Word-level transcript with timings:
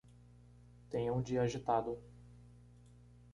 Tenha 0.89 1.13
um 1.13 1.21
dia 1.21 1.43
agitado? 1.43 2.01